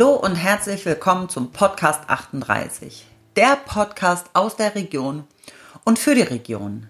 [0.00, 3.04] Hallo und herzlich willkommen zum Podcast 38,
[3.36, 5.24] der Podcast aus der Region
[5.84, 6.88] und für die Region.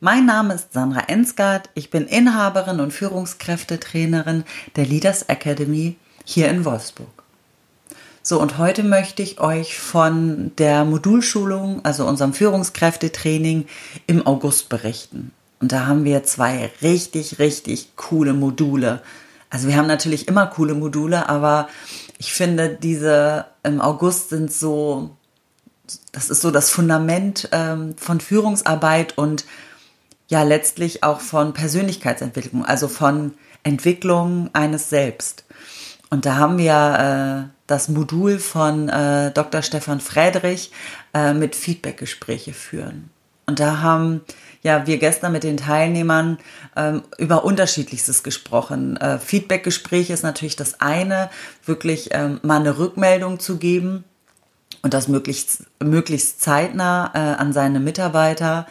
[0.00, 4.42] Mein Name ist Sandra Ensgard, ich bin Inhaberin und Führungskräftetrainerin
[4.74, 7.22] der Leaders Academy hier in Wolfsburg.
[8.24, 13.68] So, und heute möchte ich euch von der Modulschulung, also unserem Führungskräftetraining
[14.08, 15.30] im August berichten.
[15.60, 19.00] Und da haben wir zwei richtig, richtig coole Module.
[19.48, 21.68] Also wir haben natürlich immer coole Module, aber
[22.18, 25.16] ich finde, diese im August sind so,
[26.12, 29.44] das ist so das Fundament ähm, von Führungsarbeit und
[30.26, 35.44] ja letztlich auch von Persönlichkeitsentwicklung, also von Entwicklung eines Selbst.
[36.10, 39.62] Und da haben wir äh, das Modul von äh, Dr.
[39.62, 40.72] Stefan Friedrich
[41.14, 43.10] äh, mit Feedbackgespräche führen.
[43.48, 44.20] Und da haben
[44.62, 46.36] ja wir gestern mit den Teilnehmern
[46.76, 48.98] ähm, über unterschiedlichstes gesprochen.
[48.98, 51.30] Äh, Feedbackgespräch ist natürlich das eine,
[51.64, 54.04] wirklich ähm, mal eine Rückmeldung zu geben
[54.82, 58.66] und das möglichst, möglichst zeitnah äh, an seine Mitarbeiter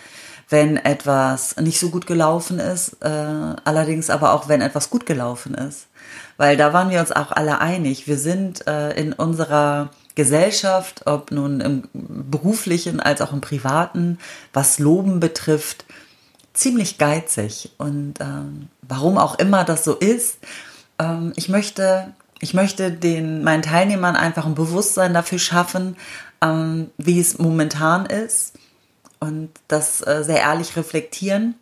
[0.50, 5.54] wenn etwas nicht so gut gelaufen ist, äh, allerdings aber auch wenn etwas gut gelaufen
[5.54, 5.88] ist.
[6.38, 8.08] Weil da waren wir uns auch alle einig.
[8.08, 14.20] Wir sind äh, in unserer Gesellschaft, ob nun im beruflichen als auch im privaten,
[14.54, 15.86] was Loben betrifft,
[16.54, 17.72] ziemlich geizig.
[17.78, 20.38] Und ähm, warum auch immer das so ist,
[20.98, 25.98] ähm, ich möchte, ich möchte den, meinen Teilnehmern einfach ein Bewusstsein dafür schaffen,
[26.42, 28.54] ähm, wie es momentan ist
[29.20, 31.56] und das äh, sehr ehrlich reflektieren,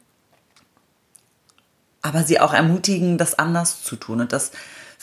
[2.02, 4.22] aber sie auch ermutigen, das anders zu tun.
[4.22, 4.52] Und das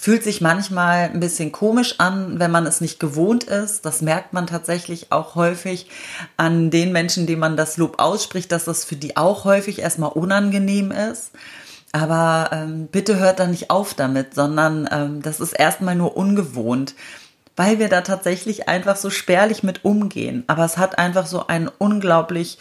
[0.03, 3.87] Fühlt sich manchmal ein bisschen komisch an, wenn man es nicht gewohnt ist.
[3.87, 5.89] Das merkt man tatsächlich auch häufig
[6.37, 10.11] an den Menschen, denen man das Lob ausspricht, dass das für die auch häufig erstmal
[10.11, 11.31] unangenehm ist.
[11.93, 16.97] Aber ähm, bitte hört da nicht auf damit, sondern ähm, das ist erstmal nur ungewohnt,
[17.57, 20.45] weil wir da tatsächlich einfach so spärlich mit umgehen.
[20.47, 22.59] Aber es hat einfach so einen unglaublich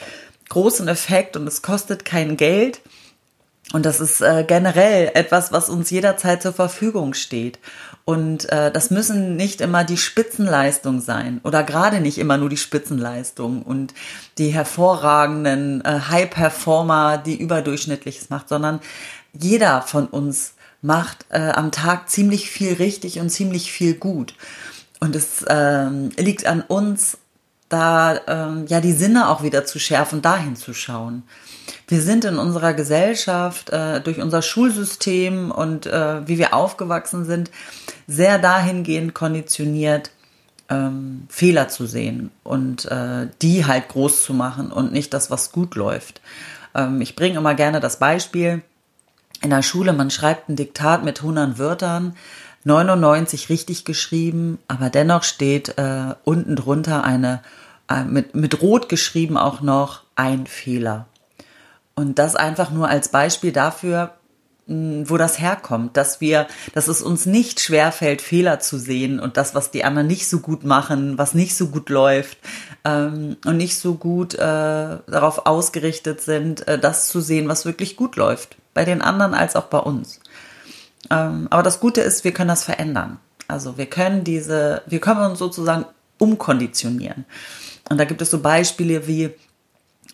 [0.49, 2.81] großen Effekt und es kostet kein Geld.
[3.73, 7.59] Und das ist äh, generell etwas, was uns jederzeit zur Verfügung steht.
[8.03, 12.57] Und äh, das müssen nicht immer die Spitzenleistung sein oder gerade nicht immer nur die
[12.57, 13.93] Spitzenleistung und
[14.37, 18.81] die hervorragenden äh, High-Performer, die überdurchschnittliches macht, sondern
[19.33, 24.33] jeder von uns macht äh, am Tag ziemlich viel richtig und ziemlich viel gut.
[25.01, 27.17] Und es ähm, liegt an uns,
[27.67, 31.23] da ähm, ja die Sinne auch wieder zu schärfen, dahin zu schauen
[31.87, 37.51] wir sind in unserer Gesellschaft äh, durch unser Schulsystem und äh, wie wir aufgewachsen sind,
[38.07, 40.11] sehr dahingehend konditioniert,
[40.69, 45.51] ähm, Fehler zu sehen und äh, die halt groß zu machen und nicht das, was
[45.51, 46.21] gut läuft.
[46.73, 48.61] Ähm, ich bringe immer gerne das Beispiel.
[49.41, 52.15] In der Schule, man schreibt ein Diktat mit 100 Wörtern,
[52.63, 57.41] 99 richtig geschrieben, aber dennoch steht äh, unten drunter eine,
[57.89, 61.07] äh, mit, mit rot geschrieben auch noch ein Fehler.
[61.95, 64.13] Und das einfach nur als Beispiel dafür,
[64.67, 69.53] wo das herkommt, dass wir, dass es uns nicht schwerfällt, Fehler zu sehen und das,
[69.53, 72.37] was die anderen nicht so gut machen, was nicht so gut läuft
[72.85, 77.97] ähm, und nicht so gut äh, darauf ausgerichtet sind, äh, das zu sehen, was wirklich
[77.97, 80.21] gut läuft, bei den anderen als auch bei uns.
[81.09, 83.19] Ähm, aber das Gute ist, wir können das verändern.
[83.47, 85.85] Also wir können diese, wir können uns sozusagen
[86.17, 87.25] umkonditionieren.
[87.89, 89.31] Und da gibt es so Beispiele wie,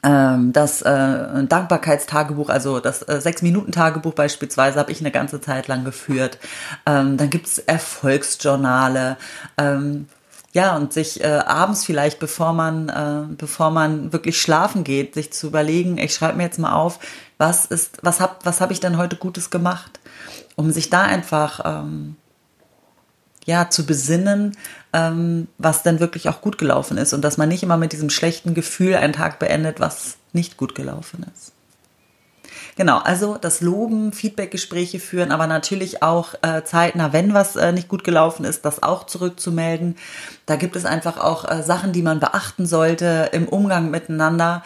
[0.03, 5.83] ähm, das äh, Dankbarkeitstagebuch, also das äh, Sechs-Minuten-Tagebuch beispielsweise, habe ich eine ganze Zeit lang
[5.83, 6.37] geführt.
[6.85, 9.17] Ähm, dann gibt's Erfolgsjournale.
[9.57, 10.07] Ähm,
[10.53, 15.33] ja, und sich äh, abends vielleicht, bevor man, äh, bevor man wirklich schlafen geht, sich
[15.33, 16.99] zu überlegen, ich schreibe mir jetzt mal auf,
[17.37, 19.99] was ist, was hab, was habe ich denn heute Gutes gemacht?
[20.55, 22.15] Um sich da einfach ähm,
[23.45, 24.57] ja, zu besinnen,
[24.93, 28.09] ähm, was denn wirklich auch gut gelaufen ist und dass man nicht immer mit diesem
[28.09, 31.53] schlechten Gefühl einen Tag beendet, was nicht gut gelaufen ist.
[32.75, 37.88] Genau, also das Loben, Feedbackgespräche führen, aber natürlich auch äh, zeitnah, wenn was äh, nicht
[37.88, 39.95] gut gelaufen ist, das auch zurückzumelden.
[40.45, 44.62] Da gibt es einfach auch äh, Sachen, die man beachten sollte im Umgang miteinander,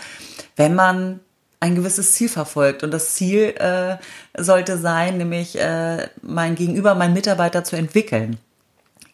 [0.57, 1.21] wenn man
[1.61, 2.83] ein gewisses Ziel verfolgt.
[2.83, 3.97] Und das Ziel äh,
[4.37, 8.37] sollte sein, nämlich äh, mein Gegenüber, mein Mitarbeiter zu entwickeln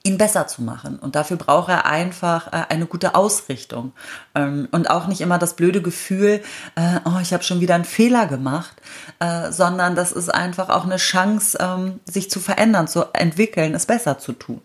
[0.07, 0.97] ihn besser zu machen.
[0.97, 3.91] Und dafür braucht er einfach äh, eine gute Ausrichtung.
[4.33, 6.41] Ähm, und auch nicht immer das blöde Gefühl,
[6.75, 8.75] äh, oh, ich habe schon wieder einen Fehler gemacht,
[9.19, 13.85] äh, sondern das ist einfach auch eine Chance, ähm, sich zu verändern, zu entwickeln, es
[13.85, 14.61] besser zu tun.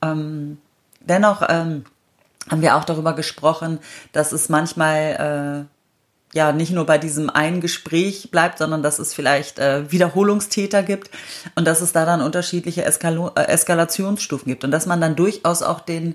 [0.00, 0.58] Ähm,
[1.00, 1.84] dennoch haben
[2.60, 3.78] wir auch darüber gesprochen,
[4.12, 5.68] dass es manchmal
[6.34, 11.10] ja nicht nur bei diesem einen Gespräch bleibt, sondern dass es vielleicht äh, Wiederholungstäter gibt
[11.54, 15.62] und dass es da dann unterschiedliche Eskalo äh, Eskalationsstufen gibt und dass man dann durchaus
[15.62, 16.14] auch den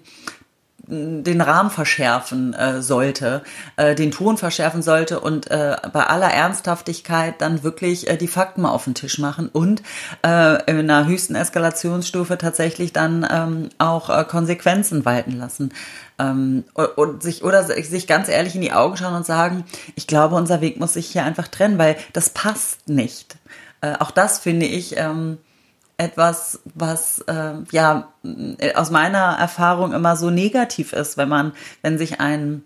[0.87, 3.43] den Rahmen verschärfen äh, sollte,
[3.75, 8.61] äh, den Ton verschärfen sollte und äh, bei aller Ernsthaftigkeit dann wirklich äh, die Fakten
[8.61, 9.83] mal auf den Tisch machen und
[10.25, 15.73] äh, in einer höchsten Eskalationsstufe tatsächlich dann ähm, auch äh, Konsequenzen walten lassen.
[16.19, 20.35] Ähm, und, sich oder sich ganz ehrlich in die Augen schauen und sagen, ich glaube,
[20.35, 23.37] unser Weg muss sich hier einfach trennen, weil das passt nicht.
[23.81, 24.97] Äh, auch das finde ich.
[24.97, 25.37] Ähm,
[25.97, 28.13] etwas, was äh, ja
[28.75, 32.63] aus meiner Erfahrung immer so negativ ist, wenn man, wenn sich ein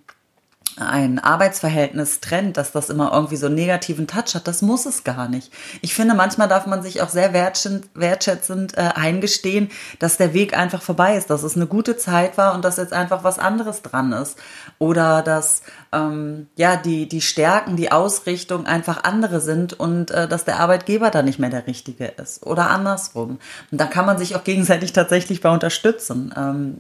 [0.77, 4.47] ein Arbeitsverhältnis trennt, dass das immer irgendwie so einen negativen Touch hat.
[4.47, 5.51] Das muss es gar nicht.
[5.81, 9.69] Ich finde, manchmal darf man sich auch sehr wertschätzend äh, eingestehen,
[9.99, 12.93] dass der Weg einfach vorbei ist, dass es eine gute Zeit war und dass jetzt
[12.93, 14.37] einfach was anderes dran ist.
[14.79, 20.45] Oder dass ähm, ja die, die Stärken, die Ausrichtung einfach andere sind und äh, dass
[20.45, 22.45] der Arbeitgeber da nicht mehr der Richtige ist.
[22.45, 23.39] Oder andersrum.
[23.71, 26.77] Und da kann man sich auch gegenseitig tatsächlich bei unterstützen, ähm,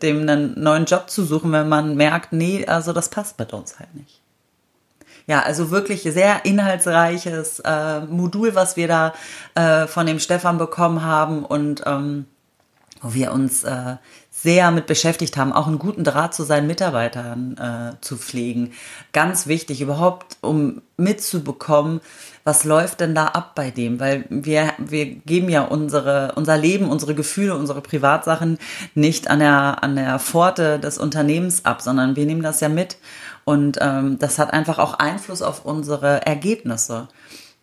[0.00, 3.78] dem einen neuen Job zu suchen, wenn man merkt, nee, also das passt bei uns
[3.78, 4.20] halt nicht.
[5.26, 9.14] Ja, also wirklich sehr inhaltsreiches äh, Modul, was wir da
[9.54, 12.26] äh, von dem Stefan bekommen haben und ähm,
[13.04, 13.96] wo wir uns äh,
[14.30, 18.72] sehr mit beschäftigt haben, auch einen guten Draht zu seinen Mitarbeitern äh, zu pflegen.
[19.12, 22.00] Ganz wichtig, überhaupt, um mitzubekommen,
[22.44, 24.00] was läuft denn da ab bei dem?
[24.00, 28.58] Weil wir, wir geben ja unsere, unser Leben, unsere Gefühle, unsere Privatsachen
[28.94, 32.96] nicht an der, an der Pforte des Unternehmens ab, sondern wir nehmen das ja mit.
[33.44, 37.08] Und ähm, das hat einfach auch Einfluss auf unsere Ergebnisse.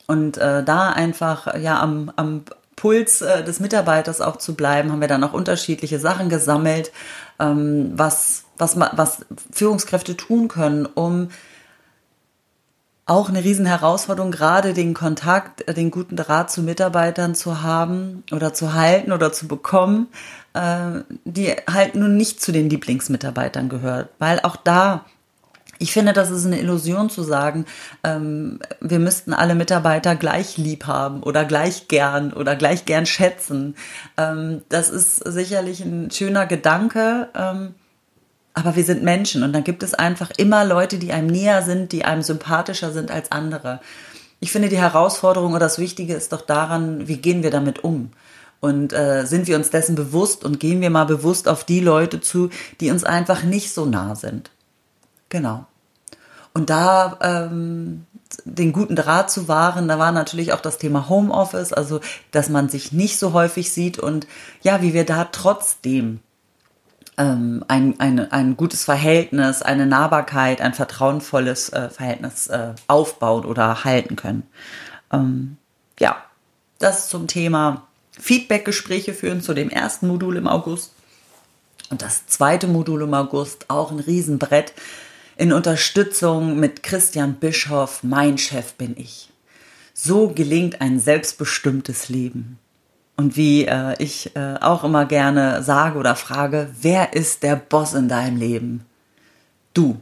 [0.08, 2.44] Und äh, da einfach ja am, am
[2.82, 6.92] Puls äh, des Mitarbeiters auch zu bleiben, haben wir dann auch unterschiedliche Sachen gesammelt,
[7.40, 11.30] ähm, was, was, was Führungskräfte tun können, um
[13.06, 18.24] auch eine riesen Herausforderung, gerade den Kontakt, äh, den guten Draht zu Mitarbeitern zu haben
[18.32, 20.08] oder zu halten oder zu bekommen,
[20.54, 25.06] äh, die halt nun nicht zu den Lieblingsmitarbeitern gehört, weil auch da
[25.82, 27.66] ich finde, das ist eine Illusion zu sagen,
[28.04, 33.76] ähm, wir müssten alle Mitarbeiter gleich lieb haben oder gleich gern oder gleich gern schätzen.
[34.16, 37.30] Ähm, das ist sicherlich ein schöner Gedanke.
[37.36, 37.74] Ähm,
[38.54, 41.94] aber wir sind Menschen und dann gibt es einfach immer Leute, die einem näher sind,
[41.94, 43.80] die einem sympathischer sind als andere.
[44.40, 48.12] Ich finde, die Herausforderung oder das Wichtige ist doch daran, wie gehen wir damit um?
[48.60, 52.22] Und äh, sind wir uns dessen bewusst und gehen wir mal bewusst auf die Leute
[52.22, 52.50] zu,
[52.82, 54.52] die uns einfach nicht so nah sind.
[55.30, 55.66] Genau.
[56.54, 58.06] Und da ähm,
[58.46, 62.00] den guten Draht zu wahren, da war natürlich auch das Thema Homeoffice, also
[62.32, 64.28] dass man sich nicht so häufig sieht und
[64.62, 66.20] ja, wie wir da trotzdem
[67.18, 73.84] ähm, ein, ein, ein gutes Verhältnis, eine Nahbarkeit, ein vertrauenvolles äh, Verhältnis äh, aufbauen oder
[73.84, 74.44] halten können.
[75.12, 75.58] Ähm,
[76.00, 76.18] ja,
[76.80, 77.88] das zum Thema
[78.20, 80.94] Feedbackgespräche führen zu dem ersten Modul im August.
[81.90, 84.74] Und das zweite Modul im August, auch ein Riesenbrett,
[85.42, 89.32] in Unterstützung mit Christian Bischoff, mein Chef bin ich.
[89.92, 92.60] So gelingt ein selbstbestimmtes Leben.
[93.18, 97.96] Und wie äh, ich äh, auch immer gerne sage oder frage, wer ist der Boss
[97.96, 98.86] in deinem Leben?
[99.74, 100.00] Du.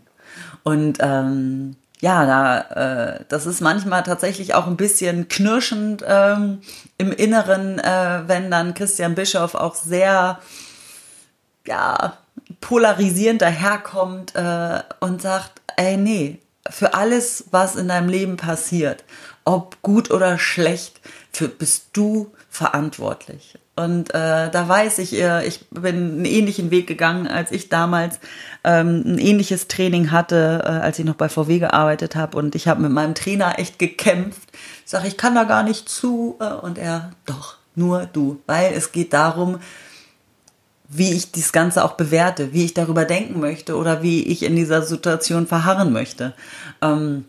[0.63, 6.59] Und ähm, ja, da, äh, das ist manchmal tatsächlich auch ein bisschen knirschend ähm,
[6.97, 10.39] im Inneren, äh, wenn dann Christian Bischoff auch sehr,
[11.65, 12.17] ja,
[12.61, 16.39] polarisierend daherkommt äh, und sagt, ey, nee,
[16.69, 19.03] für alles, was in deinem Leben passiert,
[19.45, 20.99] ob gut oder schlecht,
[21.31, 23.57] für, bist du verantwortlich.
[23.79, 28.19] Und äh, da weiß ich, ich bin einen ähnlichen Weg gegangen, als ich damals
[28.65, 32.37] ähm, ein ähnliches Training hatte, äh, als ich noch bei VW gearbeitet habe.
[32.37, 34.49] Und ich habe mit meinem Trainer echt gekämpft.
[34.83, 36.35] Ich sage, ich kann da gar nicht zu.
[36.41, 38.41] Äh, und er, doch, nur du.
[38.47, 39.59] Weil es geht darum,
[40.89, 44.55] wie ich das Ganze auch bewerte, wie ich darüber denken möchte oder wie ich in
[44.55, 46.33] dieser Situation verharren möchte.
[46.81, 47.25] Ähm,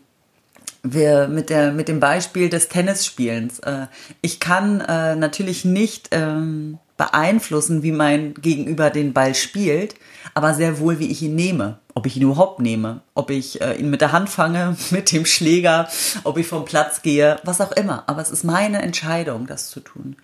[0.83, 3.59] wir mit der mit dem Beispiel des Tennisspielens.
[3.59, 3.85] Äh,
[4.21, 9.95] ich kann äh, natürlich nicht ähm, beeinflussen, wie mein Gegenüber den Ball spielt,
[10.33, 11.77] aber sehr wohl, wie ich ihn nehme.
[11.93, 15.25] Ob ich ihn überhaupt nehme, ob ich äh, ihn mit der Hand fange, mit dem
[15.25, 15.87] Schläger,
[16.23, 18.03] ob ich vom Platz gehe, was auch immer.
[18.07, 20.15] Aber es ist meine Entscheidung, das zu tun.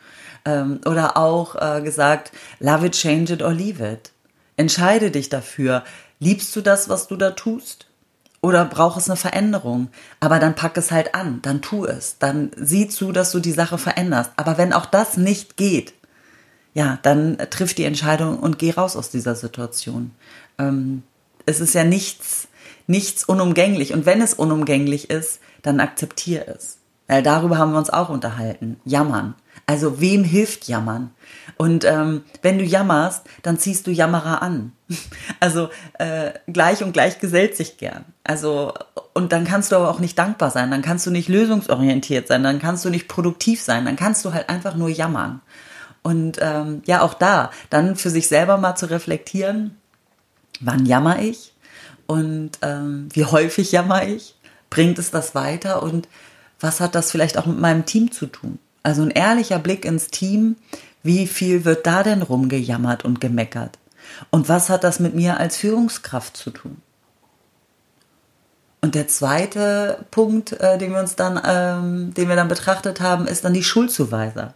[0.45, 4.11] Ähm, oder auch äh, gesagt, love it, change it or leave it.
[4.55, 5.83] Entscheide dich dafür.
[6.19, 7.87] Liebst du das, was du da tust?
[8.41, 9.89] Oder braucht es eine Veränderung?
[10.19, 13.51] Aber dann pack es halt an, dann tu es, dann sieh zu, dass du die
[13.51, 14.31] Sache veränderst.
[14.37, 15.93] Aber wenn auch das nicht geht,
[16.73, 20.11] ja, dann triff die Entscheidung und geh raus aus dieser Situation.
[20.59, 21.03] Ähm,
[21.47, 22.47] es ist ja nichts,
[22.85, 23.93] nichts unumgänglich.
[23.93, 26.77] Und wenn es unumgänglich ist, dann akzeptiere es.
[27.07, 28.79] Weil darüber haben wir uns auch unterhalten.
[28.83, 29.33] Jammern.
[29.65, 31.11] Also wem hilft Jammern?
[31.57, 34.73] Und ähm, wenn du jammerst, dann ziehst du Jammerer an.
[35.39, 38.05] Also äh, gleich und gleich gesellt sich gern.
[38.23, 38.73] Also
[39.13, 42.43] und dann kannst du aber auch nicht dankbar sein, dann kannst du nicht lösungsorientiert sein,
[42.43, 45.41] dann kannst du nicht produktiv sein, dann kannst du halt einfach nur jammern.
[46.03, 49.77] Und ähm, ja, auch da, dann für sich selber mal zu reflektieren,
[50.59, 51.53] wann jammer ich
[52.05, 54.35] und ähm, wie häufig jammer ich,
[54.69, 56.07] bringt es das weiter und
[56.59, 58.59] was hat das vielleicht auch mit meinem Team zu tun?
[58.83, 60.55] Also ein ehrlicher Blick ins Team,
[61.03, 63.77] wie viel wird da denn rumgejammert und gemeckert?
[64.31, 66.81] Und was hat das mit mir als Führungskraft zu tun?
[68.81, 73.27] Und der zweite Punkt, äh, den wir uns dann, ähm, den wir dann betrachtet haben,
[73.27, 74.53] ist dann die Schuldzuweiser.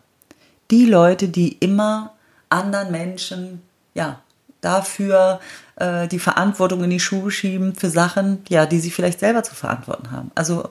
[0.69, 2.13] Die Leute, die immer
[2.49, 3.61] anderen Menschen,
[3.93, 4.21] ja,
[4.61, 5.39] dafür
[5.75, 9.55] äh, die Verantwortung in die Schuhe schieben für Sachen, ja, die sie vielleicht selber zu
[9.55, 10.31] verantworten haben.
[10.35, 10.69] Also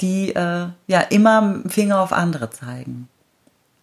[0.00, 3.08] die äh, ja immer Finger auf andere zeigen.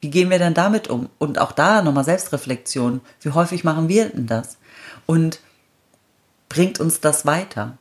[0.01, 1.09] Wie gehen wir denn damit um?
[1.17, 3.01] Und auch da nochmal Selbstreflexion.
[3.21, 4.57] Wie häufig machen wir denn das?
[5.05, 5.39] Und
[6.47, 7.77] bringt uns das weiter?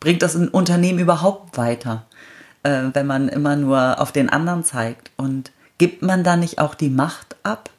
[0.00, 2.06] Bringt das ein Unternehmen überhaupt weiter,
[2.62, 5.10] äh, wenn man immer nur auf den anderen zeigt?
[5.16, 7.70] Und gibt man da nicht auch die Macht ab,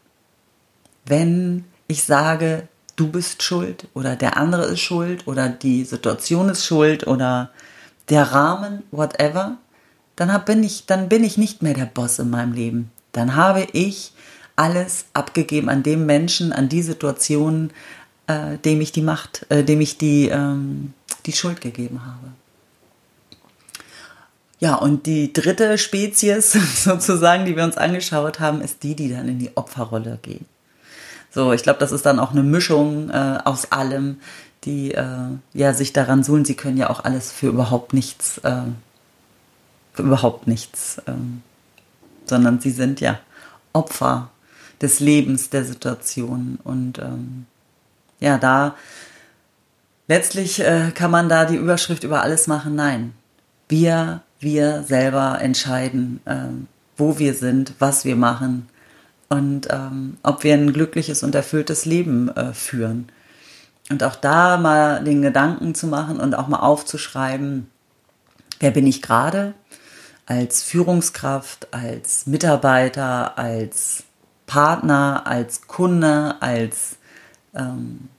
[1.06, 2.68] wenn ich sage,
[3.00, 7.50] du bist schuld oder der andere ist schuld oder die Situation ist schuld oder
[8.10, 9.58] der Rahmen, whatever,
[10.16, 12.92] dann hab, bin ich, dann bin ich nicht mehr der Boss in meinem Leben.
[13.14, 14.12] Dann habe ich
[14.56, 17.72] alles abgegeben an dem Menschen, an die Situation,
[18.28, 20.94] äh, dem ich die Macht, äh, dem ich die, ähm,
[21.26, 22.34] die Schuld gegeben habe.
[24.60, 26.52] Ja, und die dritte Spezies
[26.84, 30.42] sozusagen, die wir uns angeschaut haben, ist die, die dann in die Opferrolle geht.
[31.32, 34.18] So, ich glaube, das ist dann auch eine Mischung äh, aus allem,
[34.64, 35.06] die äh,
[35.54, 36.46] ja sich daran suhlen.
[36.46, 38.62] Sie können ja auch alles für überhaupt nichts, äh,
[39.94, 41.42] für überhaupt nichts, ähm,
[42.26, 43.20] sondern sie sind ja
[43.74, 44.30] Opfer
[44.82, 46.58] des Lebens, der Situation.
[46.64, 47.46] Und ähm,
[48.20, 48.76] ja, da
[50.08, 52.76] letztlich äh, kann man da die Überschrift über alles machen.
[52.76, 53.14] Nein,
[53.68, 56.68] wir, wir selber entscheiden, ähm,
[56.98, 58.69] wo wir sind, was wir machen
[59.30, 63.12] und ähm, ob wir ein glückliches und erfülltes Leben äh, führen.
[63.90, 67.70] Und auch da mal den Gedanken zu machen und auch mal aufzuschreiben,
[68.60, 69.54] wer bin ich gerade
[70.26, 74.04] als Führungskraft, als Mitarbeiter, als
[74.46, 76.98] Partner, als Kunde, als
[77.56, 78.10] ähm,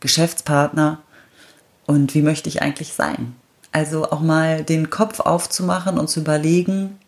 [0.00, 1.00] Geschäftspartner
[1.86, 3.34] und wie möchte ich eigentlich sein?
[3.72, 6.98] Also auch mal den Kopf aufzumachen und zu überlegen,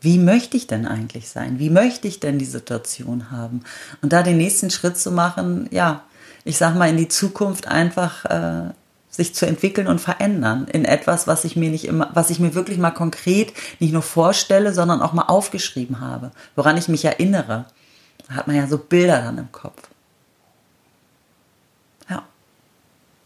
[0.00, 1.58] wie möchte ich denn eigentlich sein?
[1.58, 3.62] Wie möchte ich denn die Situation haben?
[4.02, 6.04] Und da den nächsten Schritt zu machen, ja,
[6.44, 8.70] ich sag mal, in die Zukunft einfach äh,
[9.16, 12.54] sich zu entwickeln und verändern in etwas, was ich mir nicht immer, was ich mir
[12.54, 17.64] wirklich mal konkret nicht nur vorstelle, sondern auch mal aufgeschrieben habe, woran ich mich erinnere.
[18.28, 19.88] Da hat man ja so Bilder dann im Kopf.
[22.10, 22.22] Ja.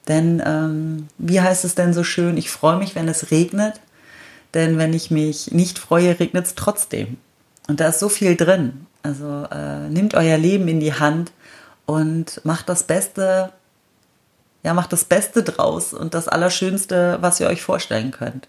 [0.06, 2.36] Denn ähm, wie heißt es denn so schön?
[2.36, 3.80] Ich freue mich, wenn es regnet,
[4.54, 7.19] denn wenn ich mich nicht freue, regnet es trotzdem.
[7.69, 8.87] Und da ist so viel drin.
[9.02, 11.33] Also äh, nehmt euer Leben in die Hand
[11.87, 13.52] und macht das Beste,
[14.62, 18.49] ja, macht das Beste draus und das Allerschönste, was ihr euch vorstellen könnt.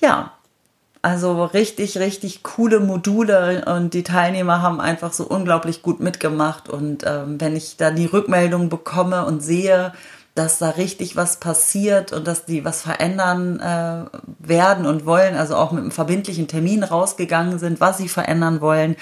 [0.00, 0.32] Ja,
[1.04, 6.70] also richtig, richtig coole Module und die Teilnehmer haben einfach so unglaublich gut mitgemacht.
[6.70, 9.92] Und ähm, wenn ich da die Rückmeldung bekomme und sehe,
[10.34, 14.04] dass da richtig was passiert und dass die was verändern äh,
[14.40, 18.96] werden und wollen, also auch mit einem verbindlichen Termin rausgegangen sind, was sie verändern wollen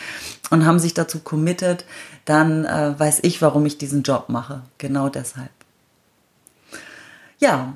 [0.50, 1.86] und haben sich dazu committed,
[2.26, 4.62] dann äh, weiß ich, warum ich diesen Job mache.
[4.76, 5.50] Genau deshalb.
[7.38, 7.74] Ja,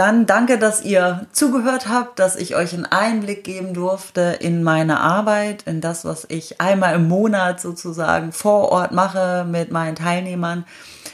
[0.00, 4.98] dann danke, dass ihr zugehört habt, dass ich euch einen Einblick geben durfte in meine
[4.98, 10.64] Arbeit, in das, was ich einmal im Monat sozusagen vor Ort mache mit meinen Teilnehmern.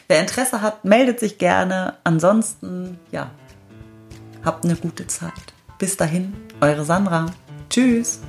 [0.06, 1.94] Wer Interesse hat, meldet sich gerne.
[2.04, 3.32] Ansonsten, ja,
[4.44, 5.32] habt eine gute Zeit.
[5.80, 7.26] Bis dahin, eure Sandra.
[7.68, 8.20] Tschüss.